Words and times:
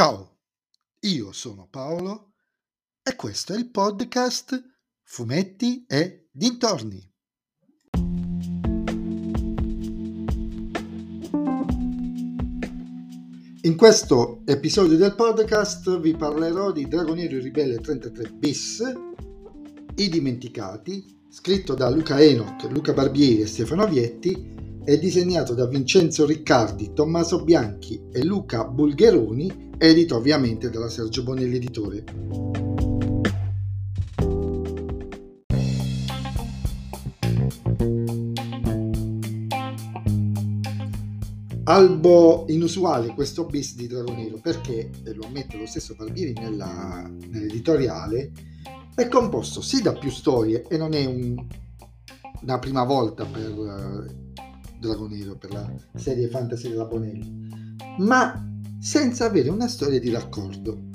Ciao, 0.00 0.38
io 1.00 1.30
sono 1.30 1.68
Paolo 1.68 2.32
e 3.02 3.14
questo 3.16 3.52
è 3.52 3.58
il 3.58 3.68
podcast 3.68 4.58
Fumetti 5.02 5.84
e 5.86 6.30
Dintorni. 6.32 7.06
In 13.60 13.76
questo 13.76 14.40
episodio 14.46 14.96
del 14.96 15.14
podcast 15.14 16.00
vi 16.00 16.16
parlerò 16.16 16.72
di 16.72 16.88
Dragoniero 16.88 17.38
Ribelle 17.38 17.78
33 17.78 18.30
bis, 18.30 18.82
I 19.96 20.08
Dimenticati, 20.08 21.26
scritto 21.28 21.74
da 21.74 21.90
Luca 21.90 22.18
Enoch, 22.18 22.62
Luca 22.70 22.94
Barbieri 22.94 23.42
e 23.42 23.46
Stefano 23.46 23.86
Vietti 23.86 24.59
è 24.90 24.98
disegnato 24.98 25.54
da 25.54 25.66
Vincenzo 25.66 26.26
Riccardi, 26.26 26.92
Tommaso 26.92 27.44
Bianchi 27.44 28.08
e 28.10 28.24
Luca 28.24 28.64
Bulgheroni, 28.64 29.70
edito 29.78 30.16
ovviamente 30.16 30.68
dalla 30.68 30.88
Sergio 30.88 31.22
Bonelli 31.22 31.54
Editore. 31.54 32.04
Albo 41.62 42.46
inusuale 42.48 43.14
questo 43.14 43.46
bis 43.46 43.76
di 43.76 43.86
Dragonero 43.86 44.38
perché, 44.42 44.90
e 45.04 45.14
lo 45.14 45.24
ammette 45.24 45.56
lo 45.56 45.66
stesso 45.66 45.94
Barbieri 45.96 46.32
nella, 46.32 47.08
nell'editoriale, 47.28 48.32
è 48.96 49.06
composto 49.06 49.60
sì 49.60 49.82
da 49.82 49.92
più 49.92 50.10
storie 50.10 50.64
e 50.68 50.76
non 50.76 50.94
è 50.94 51.04
un, 51.04 51.46
una 52.42 52.58
prima 52.58 52.82
volta 52.82 53.24
per 53.24 54.28
Dragonero, 54.80 55.36
per 55.36 55.52
la 55.52 55.72
serie 55.94 56.28
fantasy 56.28 56.70
della 56.70 56.86
Bonelli, 56.86 57.76
ma 57.98 58.48
senza 58.80 59.26
avere 59.26 59.50
una 59.50 59.68
storia 59.68 60.00
di 60.00 60.10
raccordo. 60.10 60.88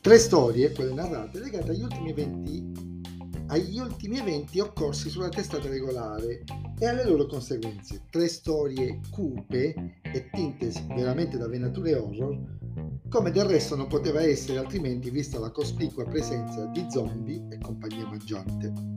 Tre 0.00 0.18
storie, 0.18 0.70
quelle 0.70 0.94
narrate, 0.94 1.40
legate 1.40 1.72
agli 1.72 1.82
ultimi 1.82 2.10
eventi, 2.10 3.02
agli 3.48 3.78
ultimi 3.78 4.18
eventi 4.18 4.60
occorsi 4.60 5.10
sulla 5.10 5.28
testata 5.28 5.68
regolare 5.68 6.44
e 6.78 6.86
alle 6.86 7.04
loro 7.04 7.26
conseguenze. 7.26 8.02
Tre 8.08 8.28
storie 8.28 9.00
cupe 9.10 9.74
e 10.02 10.30
tinte 10.32 10.72
veramente 10.94 11.36
da 11.36 11.48
venature 11.48 11.96
horror, 11.96 12.38
come 13.08 13.30
del 13.32 13.46
resto 13.46 13.74
non 13.74 13.88
poteva 13.88 14.22
essere 14.22 14.58
altrimenti 14.58 15.10
vista 15.10 15.38
la 15.38 15.50
cospicua 15.50 16.04
presenza 16.04 16.66
di 16.66 16.86
zombie 16.88 17.46
e 17.50 17.58
compagnia 17.58 18.06
mangiante. 18.06 18.95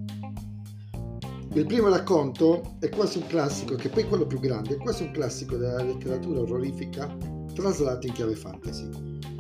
Il 1.60 1.66
primo 1.66 1.90
racconto 1.90 2.78
è 2.80 2.88
quasi 2.88 3.18
un 3.18 3.28
classico, 3.28 3.76
che 3.76 3.90
poi 3.90 4.04
è 4.04 4.08
quello 4.08 4.26
più 4.26 4.40
grande, 4.40 4.76
è 4.76 4.78
quasi 4.78 5.04
un 5.04 5.12
classico 5.12 5.58
della 5.58 5.84
letteratura 5.84 6.40
orrorifica 6.40 7.14
traslato 7.54 8.08
in 8.08 8.14
chiave 8.14 8.34
fantasy. 8.34 8.90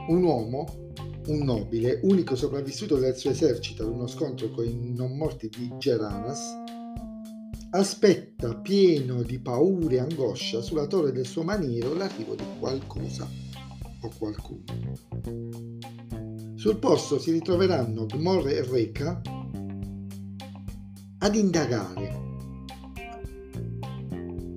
Un 0.09 0.21
uomo, 0.21 0.91
un 1.27 1.37
nobile, 1.45 2.01
unico 2.03 2.35
sopravvissuto 2.35 2.97
del 2.97 3.15
suo 3.15 3.29
esercito 3.29 3.83
ad 3.83 3.93
uno 3.93 4.05
scontro 4.07 4.51
con 4.51 4.65
i 4.65 4.93
non 4.93 5.15
morti 5.15 5.47
di 5.47 5.73
Geranas, 5.77 6.41
aspetta 7.69 8.53
pieno 8.53 9.21
di 9.21 9.39
paura 9.39 9.93
e 9.93 9.99
angoscia 9.99 10.59
sulla 10.59 10.87
torre 10.87 11.13
del 11.13 11.25
suo 11.25 11.43
maniero 11.43 11.93
l'arrivo 11.93 12.35
di 12.35 12.43
qualcosa 12.59 13.25
o 14.01 14.11
qualcuno. 14.17 14.63
Sul 16.55 16.79
posto 16.79 17.17
si 17.17 17.31
ritroveranno 17.31 18.05
Gmor 18.05 18.49
e 18.49 18.61
Reka, 18.61 19.21
ad 21.19 21.35
indagare. 21.35 22.27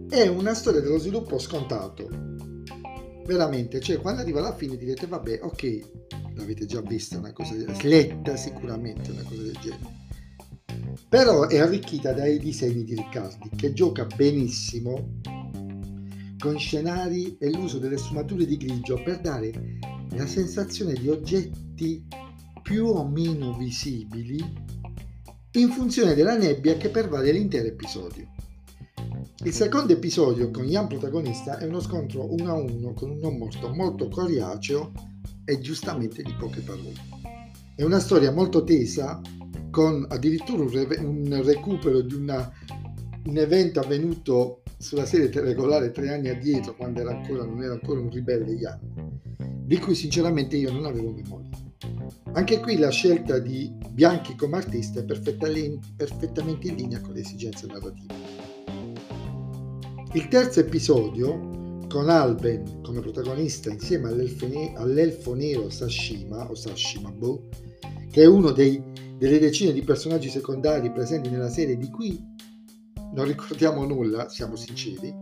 È 0.08 0.26
una 0.28 0.54
storia 0.54 0.80
dello 0.80 0.98
sviluppo 0.98 1.38
scontato. 1.38 2.08
Veramente, 3.26 3.80
cioè 3.80 4.00
quando 4.00 4.20
arriva 4.20 4.40
alla 4.40 4.54
fine 4.54 4.76
direte 4.76 5.06
vabbè, 5.06 5.40
ok, 5.42 5.80
l'avete 6.34 6.66
già 6.66 6.80
vista 6.80 7.18
una 7.18 7.32
cosa 7.32 7.54
letta 7.82 8.36
sicuramente 8.36 9.10
una 9.10 9.22
cosa 9.22 9.42
del 9.42 9.58
genere. 9.60 10.00
Però 11.08 11.48
è 11.48 11.58
arricchita 11.58 12.12
dai 12.12 12.38
disegni 12.38 12.84
di 12.84 12.94
Riccardi 12.94 13.50
che 13.56 13.72
gioca 13.72 14.06
benissimo 14.06 15.20
con 16.38 16.58
scenari 16.58 17.36
e 17.38 17.50
l'uso 17.50 17.78
delle 17.78 17.96
sfumature 17.96 18.46
di 18.46 18.56
grigio 18.56 19.00
per 19.02 19.20
dare 19.20 19.78
la 20.10 20.26
sensazione 20.26 20.94
di 20.94 21.08
oggetti 21.08 22.04
più 22.62 22.86
o 22.86 23.06
meno 23.06 23.56
visibili 23.56 24.42
in 25.54 25.68
funzione 25.68 26.14
della 26.14 26.36
nebbia 26.36 26.78
che 26.78 26.88
pervade 26.88 27.30
l'intero 27.30 27.68
episodio. 27.68 28.26
Il 29.44 29.52
secondo 29.52 29.92
episodio 29.92 30.50
con 30.50 30.66
Ian 30.66 30.86
protagonista 30.86 31.58
è 31.58 31.66
uno 31.66 31.80
scontro 31.80 32.32
uno 32.32 32.52
a 32.52 32.54
uno 32.54 32.94
con 32.94 33.10
un 33.10 33.18
non 33.18 33.36
morto 33.36 33.68
molto 33.68 34.08
coriaceo 34.08 34.92
e 35.44 35.60
giustamente 35.60 36.22
di 36.22 36.32
poche 36.38 36.60
parole. 36.60 36.94
È 37.74 37.82
una 37.82 37.98
storia 37.98 38.32
molto 38.32 38.64
tesa 38.64 39.20
con 39.70 40.06
addirittura 40.08 40.62
un, 40.62 40.70
re- 40.70 41.00
un 41.00 41.42
recupero 41.44 42.00
di 42.00 42.14
una, 42.14 42.50
un 43.26 43.36
evento 43.36 43.80
avvenuto 43.80 44.62
sulla 44.78 45.04
serie 45.04 45.28
regolare 45.38 45.90
tre 45.90 46.14
anni 46.14 46.30
addietro 46.30 46.74
quando 46.74 47.00
era 47.00 47.10
ancora, 47.10 47.44
non 47.44 47.62
era 47.62 47.74
ancora 47.74 48.00
un 48.00 48.10
ribelle 48.10 48.52
Ian, 48.52 48.80
di 49.66 49.76
cui 49.78 49.94
sinceramente 49.94 50.56
io 50.56 50.72
non 50.72 50.86
avevo 50.86 51.12
memoria. 51.12 51.50
Anche 52.32 52.60
qui 52.60 52.78
la 52.78 52.90
scelta 52.90 53.38
di 53.38 53.72
Bianchi 53.90 54.34
come 54.36 54.56
artista 54.56 55.00
è 55.00 55.04
perfettamente 55.04 56.68
in 56.68 56.76
linea 56.76 57.00
con 57.00 57.14
le 57.14 57.20
esigenze 57.20 57.66
narrative. 57.66 58.14
Il 60.14 60.28
terzo 60.28 60.60
episodio, 60.60 61.86
con 61.88 62.08
Alben 62.08 62.80
come 62.82 63.00
protagonista 63.00 63.70
insieme 63.70 64.08
all'elfo 64.08 65.34
nero 65.34 65.70
Sashima, 65.70 66.50
o 66.50 66.54
Sashima 66.54 67.10
Bo, 67.10 67.48
che 68.10 68.22
è 68.22 68.26
uno 68.26 68.50
dei, 68.50 68.82
delle 69.16 69.38
decine 69.38 69.72
di 69.72 69.82
personaggi 69.82 70.28
secondari 70.28 70.92
presenti 70.92 71.30
nella 71.30 71.50
serie 71.50 71.76
di 71.76 71.90
cui 71.90 72.22
non 73.14 73.26
ricordiamo 73.26 73.84
nulla, 73.84 74.28
siamo 74.28 74.56
sinceri, 74.56 75.14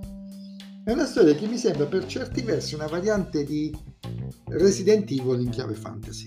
è 0.82 0.92
una 0.92 1.06
storia 1.06 1.34
che 1.34 1.46
mi 1.46 1.56
sembra 1.56 1.86
per 1.86 2.06
certi 2.06 2.42
versi 2.42 2.74
una 2.74 2.86
variante 2.86 3.44
di 3.44 3.76
Resident 4.46 5.10
Evil 5.10 5.40
in 5.40 5.50
chiave 5.50 5.74
fantasy. 5.74 6.26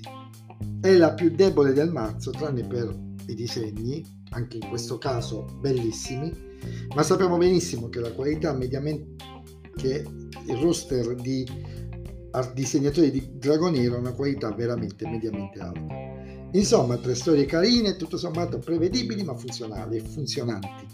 È 0.84 0.92
la 0.98 1.14
più 1.14 1.30
debole 1.34 1.72
del 1.72 1.90
mazzo, 1.90 2.32
tranne 2.32 2.68
per 2.68 2.94
i 3.28 3.36
disegni, 3.36 4.04
anche 4.32 4.58
in 4.58 4.68
questo 4.68 4.98
caso 4.98 5.46
bellissimi, 5.62 6.30
ma 6.94 7.02
sappiamo 7.04 7.38
benissimo 7.38 7.88
che 7.88 8.02
la 8.02 8.12
qualità 8.12 8.52
mediamente, 8.52 9.16
che 9.78 10.04
il 10.46 10.58
roster 10.58 11.16
di 11.16 11.48
disegnatori 12.54 13.12
di 13.12 13.30
Dragonero 13.36 13.96
ha 13.96 14.00
una 14.00 14.12
qualità 14.12 14.52
veramente 14.52 15.08
mediamente 15.08 15.58
alta. 15.60 15.88
Insomma, 16.52 16.98
tre 16.98 17.16
storie 17.16 17.46
carine, 17.46 17.96
tutto 17.96 18.18
sommato 18.18 18.60
prevedibili 18.60 19.24
ma 19.24 19.36
funzionali 19.36 19.96
e 19.96 20.02
funzionanti. 20.02 20.86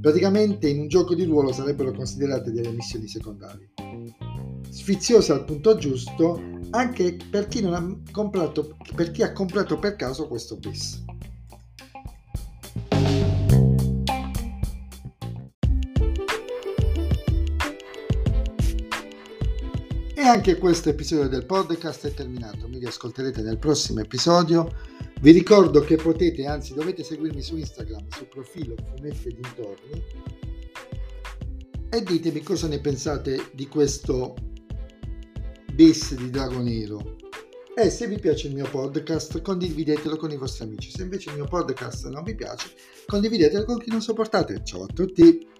Praticamente 0.00 0.68
in 0.68 0.82
un 0.82 0.86
gioco 0.86 1.16
di 1.16 1.24
ruolo 1.24 1.50
sarebbero 1.50 1.90
considerate 1.90 2.52
delle 2.52 2.70
missioni 2.70 3.08
secondarie. 3.08 3.70
Sfiziose 4.70 5.32
al 5.32 5.44
punto 5.44 5.76
giusto, 5.76 6.51
anche 6.72 7.16
per 7.30 7.48
chi, 7.48 7.64
ha 7.64 7.96
comprato, 8.10 8.76
per 8.94 9.10
chi 9.10 9.22
ha 9.22 9.32
comprato 9.32 9.78
per 9.78 9.96
caso 9.96 10.26
questo 10.26 10.56
bis. 10.56 11.04
E 20.14 20.20
anche 20.20 20.56
questo 20.56 20.88
episodio 20.88 21.28
del 21.28 21.44
podcast 21.44 22.06
è 22.06 22.14
terminato, 22.14 22.68
mi 22.68 22.78
riascolterete 22.78 23.42
nel 23.42 23.58
prossimo 23.58 24.00
episodio. 24.00 24.68
Vi 25.20 25.30
ricordo 25.30 25.80
che 25.80 25.96
potete, 25.96 26.46
anzi 26.46 26.74
dovete 26.74 27.04
seguirmi 27.04 27.42
su 27.42 27.56
Instagram, 27.56 28.06
sul 28.08 28.28
profilo 28.28 28.74
Fumetti 28.94 29.28
e 29.28 29.34
Dintorni 29.34 30.04
e 31.94 32.02
ditemi 32.02 32.40
cosa 32.40 32.68
ne 32.68 32.80
pensate 32.80 33.50
di 33.52 33.68
questo 33.68 34.34
bis 35.72 36.14
di 36.14 36.30
Drago 36.30 36.60
Nero. 36.60 37.16
E 37.74 37.88
se 37.88 38.06
vi 38.06 38.18
piace 38.18 38.48
il 38.48 38.54
mio 38.54 38.68
podcast, 38.68 39.40
condividetelo 39.40 40.16
con 40.16 40.30
i 40.30 40.36
vostri 40.36 40.64
amici. 40.64 40.90
Se 40.90 41.02
invece 41.02 41.30
il 41.30 41.36
mio 41.36 41.46
podcast 41.46 42.06
non 42.08 42.22
vi 42.22 42.34
piace, 42.34 42.70
condividetelo 43.06 43.64
con 43.64 43.78
chi 43.78 43.90
non 43.90 44.02
sopportate. 44.02 44.62
Ciao 44.64 44.82
a 44.84 44.86
tutti! 44.86 45.51